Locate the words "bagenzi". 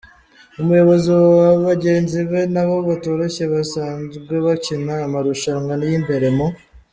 1.67-2.19